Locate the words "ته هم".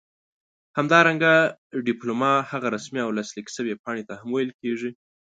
4.09-4.29